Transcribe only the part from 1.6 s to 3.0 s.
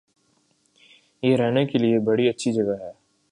کےلئے بڑی اچھی جگہ ہے